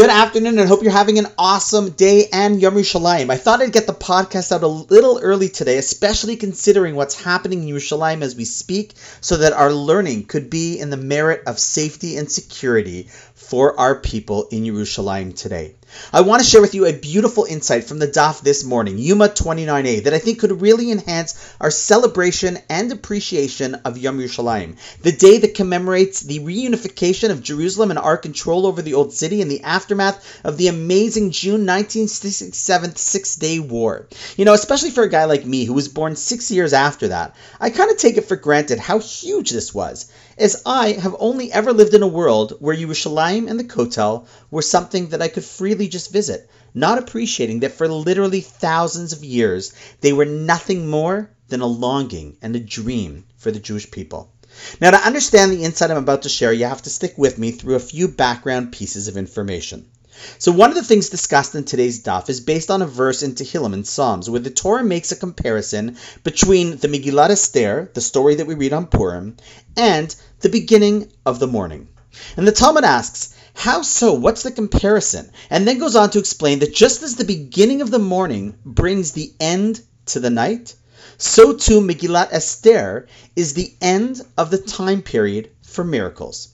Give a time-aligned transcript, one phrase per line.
[0.00, 3.30] Good afternoon, and hope you're having an awesome day and Yom Yerushalayim.
[3.30, 7.68] I thought I'd get the podcast out a little early today, especially considering what's happening
[7.68, 11.58] in Yerushalayim as we speak, so that our learning could be in the merit of
[11.58, 15.74] safety and security for our people in Yerushalayim today.
[16.12, 19.28] I want to share with you a beautiful insight from the Daf this morning, Yoma
[19.34, 25.12] 29a, that I think could really enhance our celebration and appreciation of Yom Yerushalayim, the
[25.12, 29.48] day that commemorates the reunification of Jerusalem and our control over the Old City in
[29.48, 34.06] the aftermath of the amazing June 1967 Six Day War.
[34.36, 37.36] You know, especially for a guy like me who was born six years after that,
[37.60, 41.52] I kind of take it for granted how huge this was, as I have only
[41.52, 45.44] ever lived in a world where Yerushalayim and the Kotel were something that I could
[45.44, 51.30] freely just visit, not appreciating that for literally thousands of years they were nothing more
[51.48, 54.32] than a longing and a dream for the Jewish people.
[54.80, 57.52] Now, to understand the insight I'm about to share, you have to stick with me
[57.52, 59.86] through a few background pieces of information.
[60.38, 63.34] So, one of the things discussed in today's daf is based on a verse in
[63.34, 68.34] Tehillim and Psalms, where the Torah makes a comparison between the Megillat Esther, the story
[68.34, 69.36] that we read on Purim,
[69.76, 71.88] and the beginning of the morning.
[72.36, 74.14] And the Talmud asks, how so?
[74.14, 75.30] What's the comparison?
[75.50, 79.12] And then goes on to explain that just as the beginning of the morning brings
[79.12, 80.74] the end to the night,
[81.18, 86.48] so too Megillat Esther is the end of the time period for miracles.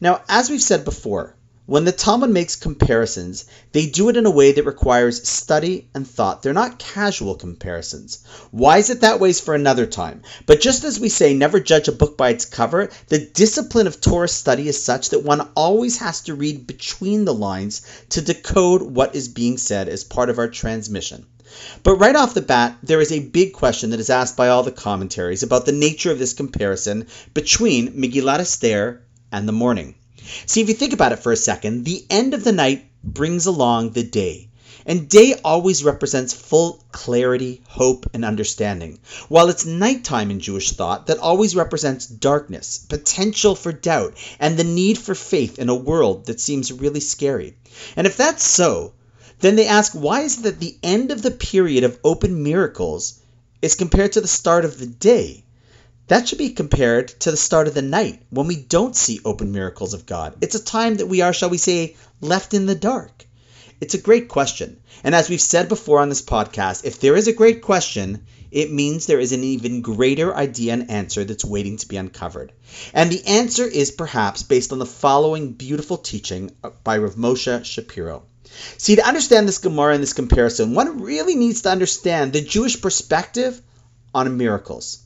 [0.00, 1.36] Now, as we've said before,
[1.68, 6.08] when the Talmud makes comparisons, they do it in a way that requires study and
[6.08, 6.42] thought.
[6.42, 8.20] They're not casual comparisons.
[8.50, 10.22] Why is it that way is for another time.
[10.46, 14.00] But just as we say never judge a book by its cover, the discipline of
[14.00, 18.80] Torah study is such that one always has to read between the lines to decode
[18.80, 21.26] what is being said as part of our transmission.
[21.82, 24.62] But right off the bat, there is a big question that is asked by all
[24.62, 29.96] the commentaries about the nature of this comparison between Megillat Esther and the morning.
[30.46, 33.46] See, if you think about it for a second, the end of the night brings
[33.46, 34.48] along the day.
[34.86, 41.08] And day always represents full clarity, hope, and understanding, while it's nighttime in Jewish thought
[41.08, 46.26] that always represents darkness, potential for doubt, and the need for faith in a world
[46.26, 47.54] that seems really scary.
[47.96, 48.94] And if that's so,
[49.40, 53.20] then they ask why is it that the end of the period of open miracles
[53.60, 55.44] is compared to the start of the day?
[56.08, 59.52] That should be compared to the start of the night when we don't see open
[59.52, 60.36] miracles of God.
[60.40, 63.26] It's a time that we are, shall we say, left in the dark.
[63.78, 64.80] It's a great question.
[65.04, 68.72] And as we've said before on this podcast, if there is a great question, it
[68.72, 72.52] means there is an even greater idea and answer that's waiting to be uncovered.
[72.94, 76.52] And the answer is perhaps based on the following beautiful teaching
[76.84, 78.22] by Rav Moshe Shapiro.
[78.78, 82.80] See, to understand this Gemara and this comparison, one really needs to understand the Jewish
[82.80, 83.60] perspective
[84.14, 85.02] on miracles.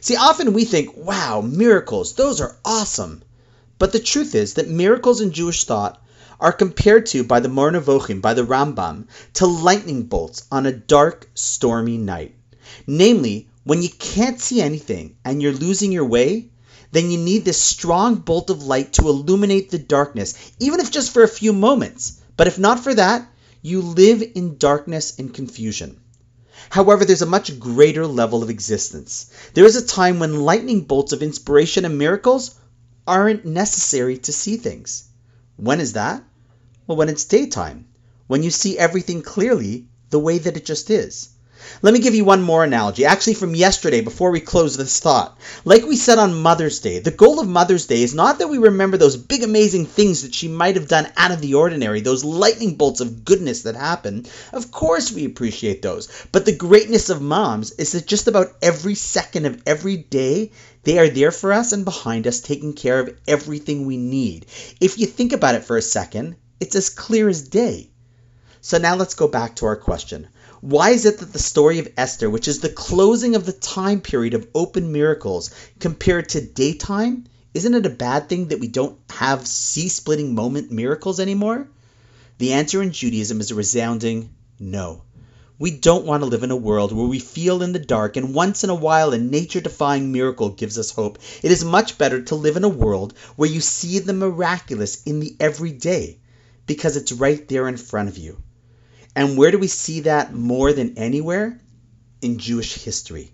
[0.00, 3.22] See, often we think, wow, miracles, those are awesome.
[3.78, 6.02] But the truth is that miracles in Jewish thought
[6.38, 10.72] are compared to by the Moreh Nevuchim, by the Rambam, to lightning bolts on a
[10.72, 12.34] dark, stormy night.
[12.86, 16.50] Namely, when you can't see anything and you're losing your way,
[16.92, 21.12] then you need this strong bolt of light to illuminate the darkness, even if just
[21.12, 22.20] for a few moments.
[22.36, 23.30] But if not for that,
[23.62, 26.00] you live in darkness and confusion.
[26.68, 29.30] However, there's a much greater level of existence.
[29.54, 32.54] There is a time when lightning bolts of inspiration and miracles
[33.06, 35.04] aren't necessary to see things.
[35.56, 36.22] When is that?
[36.86, 37.86] Well, when it's daytime,
[38.26, 41.30] when you see everything clearly the way that it just is.
[41.82, 45.38] Let me give you one more analogy, actually from yesterday before we close this thought.
[45.64, 48.58] Like we said on Mother's Day, the goal of Mother's Day is not that we
[48.58, 52.24] remember those big amazing things that she might have done out of the ordinary, those
[52.24, 54.26] lightning bolts of goodness that happen.
[54.52, 56.26] Of course we appreciate those.
[56.32, 60.98] But the greatness of moms is that just about every second of every day, they
[60.98, 64.46] are there for us and behind us, taking care of everything we need.
[64.80, 67.90] If you think about it for a second, it's as clear as day.
[68.62, 70.28] So now let's go back to our question.
[70.60, 74.02] Why is it that the story of Esther, which is the closing of the time
[74.02, 78.98] period of open miracles, compared to daytime, isn't it a bad thing that we don't
[79.08, 81.68] have sea splitting moment miracles anymore?
[82.36, 85.04] The answer in Judaism is a resounding no.
[85.58, 88.34] We don't want to live in a world where we feel in the dark and
[88.34, 91.18] once in a while a nature defying miracle gives us hope.
[91.42, 95.20] It is much better to live in a world where you see the miraculous in
[95.20, 96.18] the everyday
[96.66, 98.36] because it's right there in front of you.
[99.16, 101.60] And where do we see that more than anywhere?
[102.22, 103.32] In Jewish history.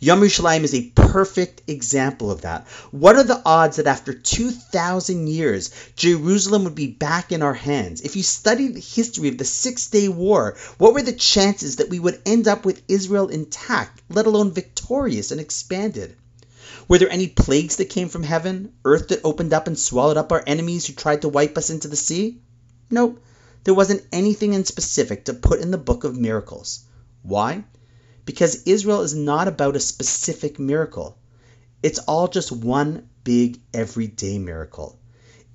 [0.00, 2.66] Yom Yerushalayim is a perfect example of that.
[2.90, 8.00] What are the odds that after 2,000 years, Jerusalem would be back in our hands?
[8.00, 11.88] If you study the history of the Six Day War, what were the chances that
[11.88, 16.16] we would end up with Israel intact, let alone victorious and expanded?
[16.88, 18.72] Were there any plagues that came from heaven?
[18.84, 21.86] Earth that opened up and swallowed up our enemies who tried to wipe us into
[21.86, 22.40] the sea?
[22.90, 23.20] Nope.
[23.64, 26.84] There wasn't anything in specific to put in the book of miracles.
[27.22, 27.64] Why?
[28.24, 31.16] Because Israel is not about a specific miracle.
[31.82, 34.98] It's all just one big everyday miracle.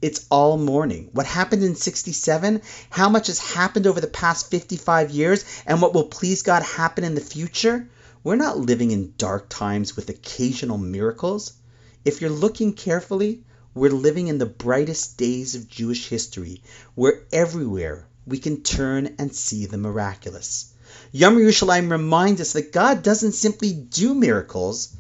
[0.02, 1.10] It's all morning.
[1.12, 5.94] What happened in 67, how much has happened over the past 55 years, and what
[5.94, 7.90] will please God happen in the future?
[8.24, 11.54] We're not living in dark times with occasional miracles.
[12.06, 13.44] If you're looking carefully,
[13.78, 16.62] we're living in the brightest days of Jewish history,
[16.96, 20.74] where everywhere we can turn and see the miraculous.
[21.12, 24.96] Yom Yerushalayim reminds us that God doesn't simply do miracles,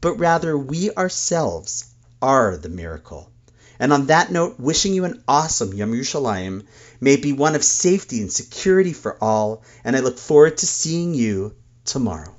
[0.00, 1.84] but rather we ourselves
[2.20, 3.30] are the miracle.
[3.78, 6.64] And on that note, wishing you an awesome Yom Yerushalayim.
[7.00, 11.14] May be one of safety and security for all, and I look forward to seeing
[11.14, 11.54] you
[11.84, 12.32] tomorrow.